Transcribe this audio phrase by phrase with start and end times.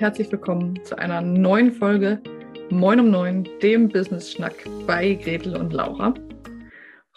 [0.00, 2.22] herzlich willkommen zu einer neuen Folge
[2.70, 4.54] Moin um Neun, dem Business Schnack
[4.86, 6.14] bei Gretel und Laura.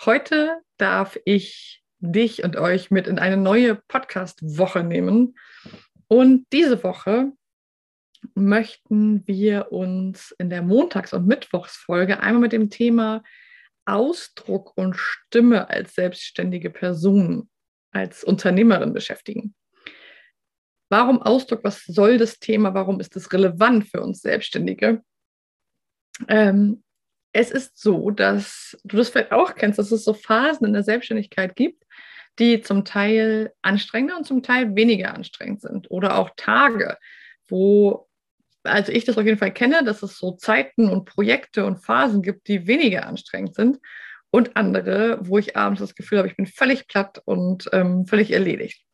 [0.03, 5.35] Heute darf ich dich und euch mit in eine neue Podcast-Woche nehmen.
[6.09, 7.31] Und diese Woche
[8.35, 13.23] möchten wir uns in der Montags- und Mittwochsfolge einmal mit dem Thema
[13.85, 17.49] Ausdruck und Stimme als selbstständige Person,
[17.93, 19.55] als Unternehmerin beschäftigen.
[20.93, 21.63] Warum Ausdruck?
[21.63, 22.75] Was soll das Thema?
[22.75, 25.01] Warum ist es relevant für uns Selbstständige?
[26.27, 26.83] Ähm,
[27.31, 30.83] es ist so, dass du das vielleicht auch kennst, dass es so Phasen in der
[30.83, 31.83] Selbstständigkeit gibt,
[32.37, 35.89] die zum Teil anstrengender und zum Teil weniger anstrengend sind.
[35.89, 36.99] Oder auch Tage,
[37.47, 38.07] wo,
[38.61, 42.21] also ich das auf jeden Fall kenne, dass es so Zeiten und Projekte und Phasen
[42.21, 43.79] gibt, die weniger anstrengend sind.
[44.29, 48.29] Und andere, wo ich abends das Gefühl habe, ich bin völlig platt und ähm, völlig
[48.29, 48.85] erledigt.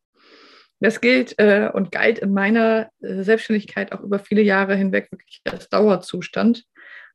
[0.80, 5.42] Das gilt äh, und galt in meiner äh, Selbstständigkeit auch über viele Jahre hinweg wirklich
[5.46, 6.64] als Dauerzustand.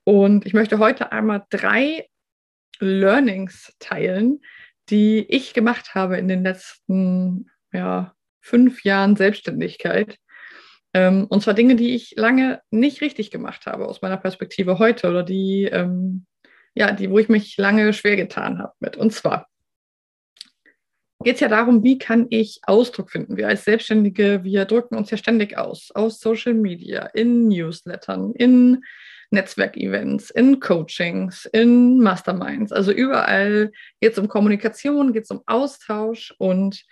[0.04, 2.06] Und ich möchte heute einmal drei
[2.78, 4.42] Learnings teilen,
[4.90, 10.18] die ich gemacht habe in den letzten ja, fünf Jahren Selbstständigkeit.
[10.92, 15.08] Ähm, und zwar Dinge, die ich lange nicht richtig gemacht habe aus meiner Perspektive heute
[15.08, 16.26] oder die, ähm,
[16.74, 18.98] ja, die, wo ich mich lange schwer getan habe mit.
[18.98, 19.48] Und zwar
[21.24, 23.36] geht es ja darum, wie kann ich Ausdruck finden.
[23.36, 28.84] Wir als Selbstständige, wir drücken uns ja ständig aus, aus Social Media, in Newslettern, in
[29.30, 32.72] Netzwerkevents, in Coachings, in Masterminds.
[32.72, 36.34] Also überall geht es um Kommunikation, geht es um Austausch.
[36.38, 36.84] Und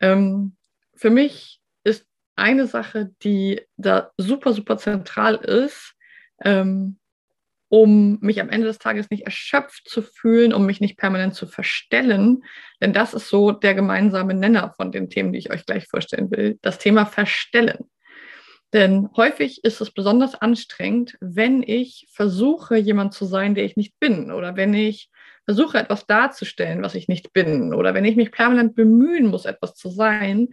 [0.00, 0.54] ähm,
[0.94, 2.04] für mich ist
[2.36, 5.94] eine Sache, die da super, super zentral ist,
[6.44, 6.97] ähm,
[7.68, 11.46] um mich am Ende des Tages nicht erschöpft zu fühlen, um mich nicht permanent zu
[11.46, 12.42] verstellen.
[12.80, 16.30] Denn das ist so der gemeinsame Nenner von den Themen, die ich euch gleich vorstellen
[16.30, 16.58] will.
[16.62, 17.90] Das Thema Verstellen.
[18.72, 23.98] Denn häufig ist es besonders anstrengend, wenn ich versuche, jemand zu sein, der ich nicht
[23.98, 25.10] bin, oder wenn ich
[25.46, 29.74] versuche, etwas darzustellen, was ich nicht bin, oder wenn ich mich permanent bemühen muss, etwas
[29.74, 30.48] zu sein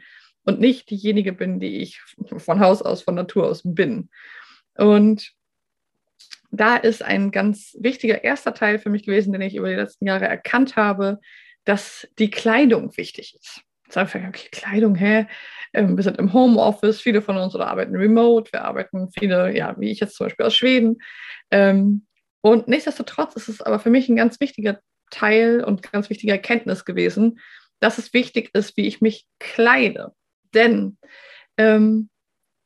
[0.46, 2.02] und nicht diejenige bin, die ich
[2.38, 4.10] von Haus aus, von Natur aus bin.
[4.78, 5.35] Und
[6.58, 10.06] da ist ein ganz wichtiger erster Teil für mich gewesen, den ich über die letzten
[10.06, 11.20] Jahre erkannt habe,
[11.64, 13.62] dass die Kleidung wichtig ist.
[13.90, 15.28] Sagen wir, okay, Kleidung, hä?
[15.74, 19.76] Ähm, wir sind im Homeoffice, viele von uns oder arbeiten remote, wir arbeiten viele, ja,
[19.78, 20.98] wie ich jetzt zum Beispiel aus Schweden.
[21.52, 22.06] Ähm,
[22.42, 24.80] und nichtsdestotrotz ist es aber für mich ein ganz wichtiger
[25.12, 27.40] Teil und ganz wichtige Erkenntnis gewesen,
[27.80, 30.14] dass es wichtig ist, wie ich mich kleide.
[30.54, 30.98] Denn
[31.58, 32.10] ähm,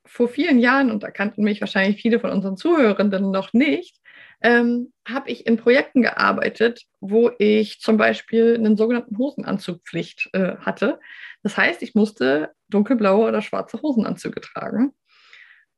[0.09, 3.97] vor vielen Jahren, und da kannten mich wahrscheinlich viele von unseren Zuhörenden noch nicht,
[4.41, 10.99] ähm, habe ich in Projekten gearbeitet, wo ich zum Beispiel einen sogenannten Hosenanzugpflicht äh, hatte.
[11.43, 14.93] Das heißt, ich musste dunkelblaue oder schwarze Hosenanzüge tragen.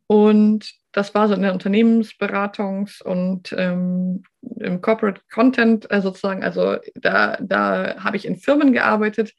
[0.07, 4.23] Und das war so in der Unternehmensberatungs- und ähm,
[4.59, 6.43] im Corporate Content äh, sozusagen.
[6.43, 9.33] Also da, da habe ich in Firmen gearbeitet,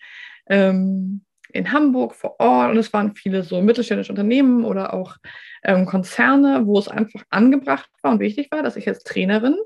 [0.48, 5.16] ähm, in Hamburg vor Ort und es waren viele so mittelständische Unternehmen oder auch
[5.64, 9.56] ähm, Konzerne, wo es einfach angebracht war und wichtig war, dass ich als Trainerin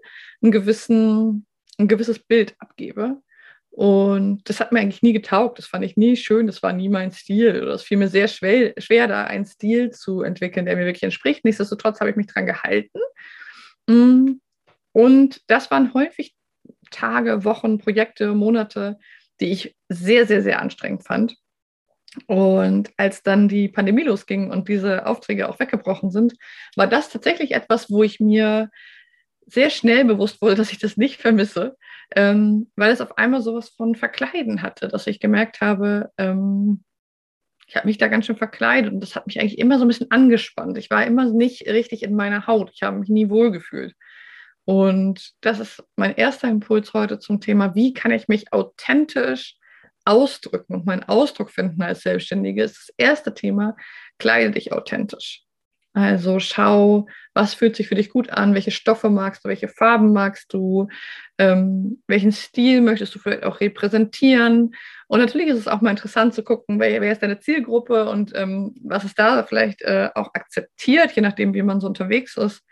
[0.42, 1.46] einen gewissen,
[1.78, 3.22] ein gewisses Bild abgebe.
[3.70, 6.88] Und das hat mir eigentlich nie getaugt, das fand ich nie schön, das war nie
[6.88, 7.68] mein Stil.
[7.68, 11.44] Es fiel mir sehr schwer, schwer, da einen Stil zu entwickeln, der mir wirklich entspricht.
[11.44, 12.98] Nichtsdestotrotz habe ich mich daran gehalten.
[13.86, 14.40] Mm.
[14.92, 16.34] Und das waren häufig
[16.90, 18.98] Tage, Wochen, Projekte, Monate,
[19.40, 21.36] die ich sehr, sehr, sehr anstrengend fand.
[22.26, 26.34] Und als dann die Pandemie losging und diese Aufträge auch weggebrochen sind,
[26.74, 28.70] war das tatsächlich etwas, wo ich mir
[29.46, 31.76] sehr schnell bewusst wurde, dass ich das nicht vermisse,
[32.14, 36.82] ähm, weil es auf einmal sowas von Verkleiden hatte, dass ich gemerkt habe, ähm,
[37.68, 39.88] ich habe mich da ganz schön verkleidet und das hat mich eigentlich immer so ein
[39.88, 40.78] bisschen angespannt.
[40.78, 42.70] Ich war immer nicht richtig in meiner Haut.
[42.72, 43.94] Ich habe mich nie wohl gefühlt.
[44.64, 49.56] Und das ist mein erster Impuls heute zum Thema, wie kann ich mich authentisch
[50.06, 53.76] ausdrücken und meinen Ausdruck finden als Selbstständige, ist das erste Thema,
[54.18, 55.46] kleide dich authentisch.
[55.96, 60.12] Also schau, was fühlt sich für dich gut an, welche Stoffe magst du, welche Farben
[60.12, 60.88] magst du,
[61.38, 64.74] ähm, welchen Stil möchtest du vielleicht auch repräsentieren.
[65.08, 68.32] Und natürlich ist es auch mal interessant zu gucken, wer, wer ist deine Zielgruppe und
[68.34, 72.62] ähm, was ist da vielleicht äh, auch akzeptiert, je nachdem, wie man so unterwegs ist.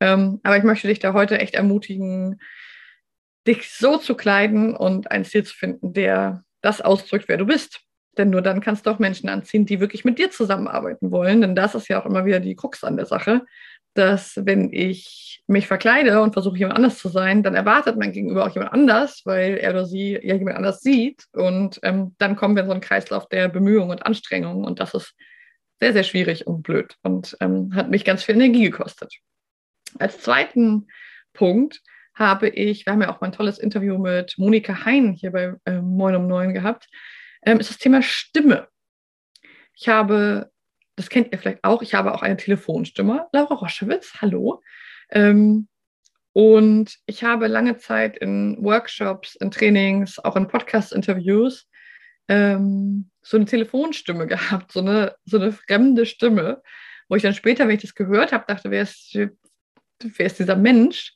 [0.00, 2.40] Ähm, aber ich möchte dich da heute echt ermutigen,
[3.46, 7.80] dich so zu kleiden und einen Stil zu finden, der das ausdrückt, wer du bist.
[8.16, 11.40] Denn nur dann kannst du auch Menschen anziehen, die wirklich mit dir zusammenarbeiten wollen.
[11.40, 13.42] Denn das ist ja auch immer wieder die Krux an der Sache,
[13.94, 18.44] dass wenn ich mich verkleide und versuche, jemand anders zu sein, dann erwartet mein Gegenüber
[18.44, 21.24] auch jemand anders, weil er oder sie ja jemand anders sieht.
[21.32, 24.64] Und ähm, dann kommen wir in so einen Kreislauf der Bemühungen und Anstrengungen.
[24.64, 25.14] Und das ist
[25.80, 29.12] sehr, sehr schwierig und blöd und ähm, hat mich ganz viel Energie gekostet.
[29.98, 30.86] Als zweiten
[31.32, 31.82] Punkt
[32.14, 35.54] habe ich, wir haben ja auch mal ein tolles Interview mit Monika Hein hier bei
[35.64, 36.88] äh, Moin um Neun gehabt,
[37.44, 38.68] ähm, ist das Thema Stimme.
[39.74, 40.50] Ich habe,
[40.96, 44.62] das kennt ihr vielleicht auch, ich habe auch eine Telefonstimme, Laura Roschewitz, hallo.
[45.10, 45.68] Ähm,
[46.32, 51.68] und ich habe lange Zeit in Workshops, in Trainings, auch in Podcast-Interviews
[52.28, 56.62] ähm, so eine Telefonstimme gehabt, so eine, so eine fremde Stimme,
[57.08, 60.56] wo ich dann später, wenn ich das gehört habe, dachte, wer ist, wer ist dieser
[60.56, 61.14] Mensch?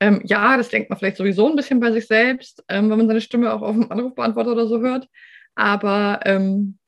[0.00, 3.06] Ähm, ja, das denkt man vielleicht sowieso ein bisschen bei sich selbst, ähm, wenn man
[3.06, 5.06] seine Stimme auch auf dem Anrufbeantworter oder so hört.
[5.54, 6.78] Aber ähm,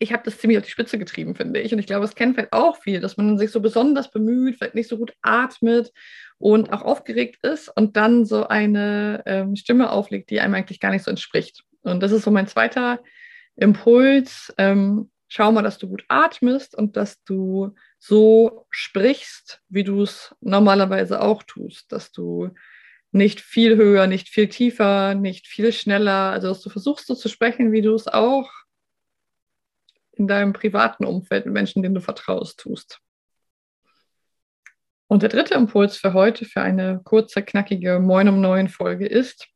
[0.00, 1.72] ich habe das ziemlich auf die Spitze getrieben, finde ich.
[1.72, 4.74] Und ich glaube, es kennt vielleicht auch viel, dass man sich so besonders bemüht, vielleicht
[4.74, 5.92] nicht so gut atmet
[6.38, 10.90] und auch aufgeregt ist und dann so eine ähm, Stimme auflegt, die einem eigentlich gar
[10.90, 11.62] nicht so entspricht.
[11.82, 13.00] Und das ist so mein zweiter
[13.56, 14.52] Impuls.
[14.58, 17.74] Ähm, schau mal, dass du gut atmest und dass du
[18.06, 22.50] so sprichst, wie du es normalerweise auch tust, dass du
[23.12, 27.30] nicht viel höher, nicht viel tiefer, nicht viel schneller, also dass du versuchst so zu
[27.30, 28.50] sprechen, wie du es auch
[30.12, 33.00] in deinem privaten Umfeld mit Menschen, denen du vertraust, tust.
[35.06, 39.48] Und der dritte Impuls für heute, für eine kurze, knackige Moin um neun Folge ist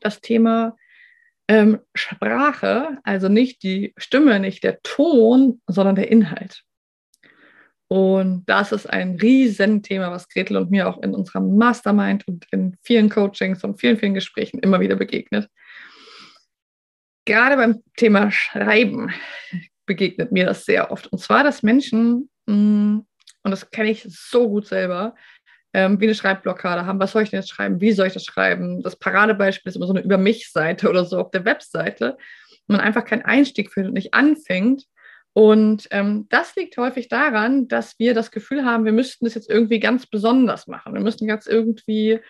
[0.00, 0.76] das Thema
[1.48, 6.62] ähm, Sprache, also nicht die Stimme, nicht der Ton, sondern der Inhalt.
[7.88, 12.76] Und das ist ein Riesenthema, was Gretel und mir auch in unserer Mastermind und in
[12.82, 15.48] vielen Coachings und vielen, vielen Gesprächen immer wieder begegnet.
[17.26, 19.12] Gerade beim Thema Schreiben
[19.86, 21.06] begegnet mir das sehr oft.
[21.08, 22.98] Und zwar, dass Menschen, mm,
[23.42, 25.14] und das kenne ich so gut selber,
[25.74, 27.00] ähm, wie eine Schreibblockade haben.
[27.00, 27.80] Was soll ich denn jetzt schreiben?
[27.80, 28.82] Wie soll ich das schreiben?
[28.82, 32.16] Das Paradebeispiel ist immer so eine Über mich-Seite oder so auf der Webseite.
[32.66, 34.84] Man einfach keinen Einstieg findet und nicht anfängt.
[35.34, 39.50] Und ähm, das liegt häufig daran, dass wir das Gefühl haben, wir müssten das jetzt
[39.50, 40.94] irgendwie ganz besonders machen.
[40.94, 42.20] Wir müssen jetzt irgendwie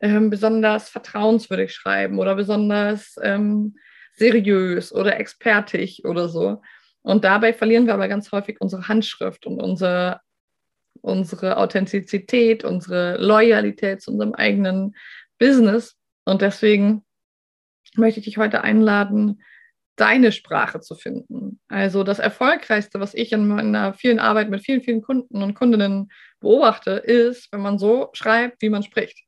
[0.00, 3.76] ähm, besonders vertrauenswürdig schreiben oder besonders ähm,
[4.14, 6.62] seriös oder expertig oder so.
[7.02, 10.20] Und dabei verlieren wir aber ganz häufig unsere Handschrift und unsere,
[11.02, 14.96] unsere Authentizität, unsere Loyalität zu unserem eigenen
[15.38, 15.96] Business.
[16.24, 17.04] Und deswegen
[17.94, 19.42] möchte ich dich heute einladen,
[19.98, 21.60] deine Sprache zu finden.
[21.68, 26.10] Also das Erfolgreichste, was ich in meiner vielen Arbeit mit vielen, vielen Kunden und Kundinnen
[26.40, 29.24] beobachte, ist, wenn man so schreibt, wie man spricht.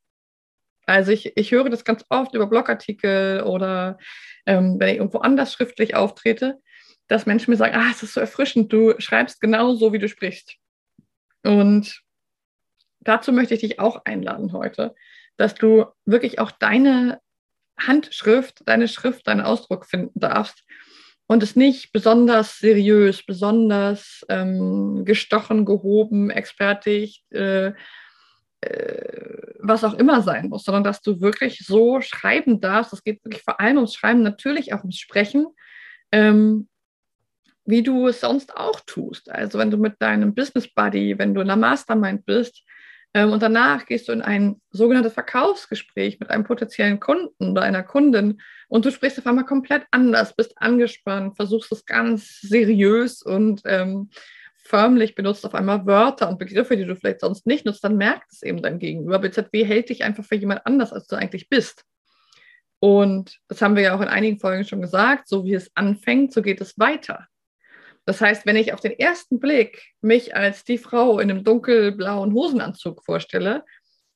[0.86, 3.98] Also ich, ich höre das ganz oft über Blogartikel oder
[4.46, 6.58] ähm, wenn ich irgendwo anders schriftlich auftrete,
[7.08, 10.08] dass Menschen mir sagen, ah, es ist so erfrischend, du schreibst genau so, wie du
[10.08, 10.54] sprichst.
[11.42, 12.00] Und
[13.00, 14.94] dazu möchte ich dich auch einladen heute,
[15.36, 17.20] dass du wirklich auch deine
[17.86, 20.64] Handschrift, deine Schrift, deinen Ausdruck finden darfst
[21.26, 27.72] und es nicht besonders seriös, besonders ähm, gestochen, gehoben, expertig, äh,
[28.62, 32.92] äh, was auch immer sein muss, sondern dass du wirklich so schreiben darfst.
[32.92, 35.46] Es geht wirklich vor allem ums Schreiben, natürlich auch ums Sprechen,
[36.10, 36.68] ähm,
[37.64, 39.30] wie du es sonst auch tust.
[39.30, 42.64] Also wenn du mit deinem Business Buddy, wenn du in der Mastermind bist,
[43.12, 48.40] und danach gehst du in ein sogenanntes Verkaufsgespräch mit einem potenziellen Kunden oder einer Kundin
[48.68, 54.10] und du sprichst auf einmal komplett anders, bist angespannt, versuchst es ganz seriös und ähm,
[54.62, 58.32] förmlich, benutzt auf einmal Wörter und Begriffe, die du vielleicht sonst nicht nutzt, dann merkt
[58.32, 59.18] es eben dein Gegenüber.
[59.18, 61.84] BZW hält dich einfach für jemand anders, als du eigentlich bist.
[62.78, 66.32] Und das haben wir ja auch in einigen Folgen schon gesagt, so wie es anfängt,
[66.32, 67.26] so geht es weiter.
[68.06, 72.32] Das heißt, wenn ich auf den ersten Blick mich als die Frau in einem dunkelblauen
[72.32, 73.64] Hosenanzug vorstelle,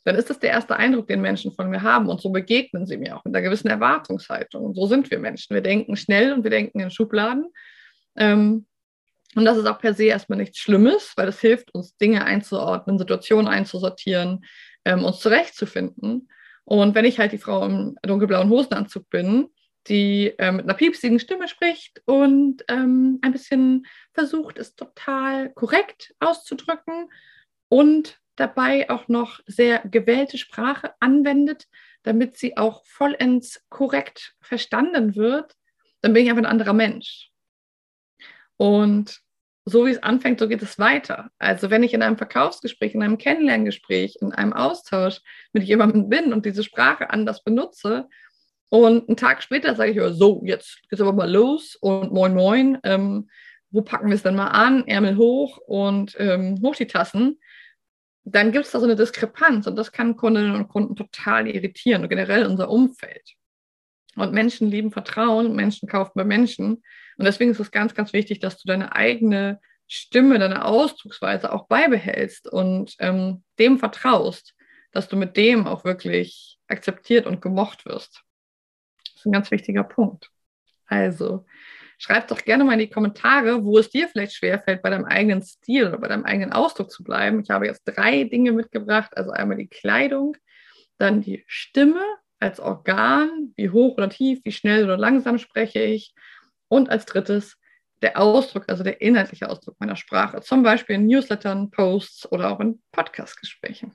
[0.04, 2.08] dann ist das der erste Eindruck, den Menschen von mir haben.
[2.08, 4.64] Und so begegnen sie mir auch mit einer gewissen Erwartungshaltung.
[4.64, 5.54] Und so sind wir Menschen.
[5.54, 7.46] Wir denken schnell und wir denken in Schubladen.
[8.16, 8.66] Ähm,
[9.34, 12.98] und das ist auch per se erstmal nichts Schlimmes, weil das hilft uns, Dinge einzuordnen,
[12.98, 14.44] Situationen einzusortieren,
[14.84, 16.28] ähm, uns zurechtzufinden.
[16.64, 19.48] Und wenn ich halt die Frau im dunkelblauen Hosenanzug bin,
[19.86, 26.14] die äh, mit einer piepsigen Stimme spricht und ähm, ein bisschen versucht, es total korrekt
[26.20, 27.10] auszudrücken
[27.68, 31.68] und dabei auch noch sehr gewählte Sprache anwendet,
[32.02, 35.54] damit sie auch vollends korrekt verstanden wird,
[36.00, 37.30] dann bin ich einfach ein anderer Mensch.
[38.56, 39.20] Und
[39.66, 41.30] so wie es anfängt, so geht es weiter.
[41.38, 45.20] Also wenn ich in einem Verkaufsgespräch, in einem Kennenlerngespräch, in einem Austausch
[45.52, 48.08] mit jemandem bin und diese Sprache anders benutze,
[48.82, 52.78] und einen Tag später sage ich, so, jetzt geht's aber mal los und moin, moin.
[52.82, 53.28] Ähm,
[53.70, 54.86] wo packen wir es denn mal an?
[54.86, 57.40] Ärmel hoch und ähm, hoch die Tassen.
[58.24, 62.02] Dann gibt es da so eine Diskrepanz und das kann Kundinnen und Kunden total irritieren
[62.02, 63.34] und generell unser Umfeld.
[64.16, 66.82] Und Menschen lieben Vertrauen, Menschen kaufen bei Menschen.
[67.16, 71.66] Und deswegen ist es ganz, ganz wichtig, dass du deine eigene Stimme, deine Ausdrucksweise auch
[71.66, 74.54] beibehältst und ähm, dem vertraust,
[74.92, 78.22] dass du mit dem auch wirklich akzeptiert und gemocht wirst.
[79.24, 80.30] Ist ein ganz wichtiger Punkt.
[80.84, 81.46] Also,
[81.96, 85.40] schreib doch gerne mal in die Kommentare, wo es dir vielleicht schwerfällt, bei deinem eigenen
[85.40, 87.40] Stil oder bei deinem eigenen Ausdruck zu bleiben.
[87.40, 90.36] Ich habe jetzt drei Dinge mitgebracht, also einmal die Kleidung,
[90.98, 92.04] dann die Stimme
[92.38, 96.14] als Organ, wie hoch oder tief, wie schnell oder langsam spreche ich
[96.68, 97.56] und als drittes
[98.02, 102.60] der Ausdruck, also der inhaltliche Ausdruck meiner Sprache, zum Beispiel in Newslettern, Posts oder auch
[102.60, 103.94] in Podcastgesprächen.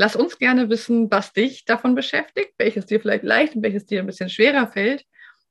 [0.00, 3.98] Lass uns gerne wissen, was dich davon beschäftigt, welches dir vielleicht leicht und welches dir
[3.98, 5.04] ein bisschen schwerer fällt.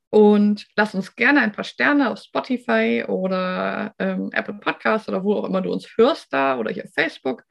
[0.09, 5.33] Und lass uns gerne ein paar Sterne auf Spotify oder ähm, Apple Podcasts oder wo
[5.33, 7.43] auch immer du uns hörst da oder hier auf Facebook.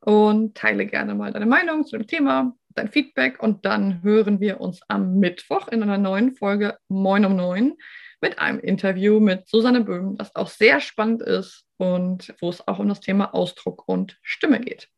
[0.00, 3.42] Und teile gerne mal deine Meinung zu dem Thema, dein Feedback.
[3.42, 7.78] Und dann hören wir uns am Mittwoch in einer neuen Folge Moin um Neun
[8.20, 12.80] mit einem Interview mit Susanne Böhm, das auch sehr spannend ist und wo es auch
[12.80, 14.90] um das Thema Ausdruck und Stimme geht.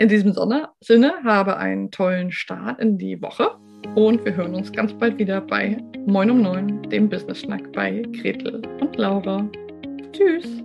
[0.00, 0.32] In diesem
[0.80, 3.50] Sinne habe einen tollen Start in die Woche
[3.96, 5.76] und wir hören uns ganz bald wieder bei
[6.06, 9.44] Moin um Neun, dem Business Schnack bei Gretel und Laura.
[10.12, 10.62] Tschüss!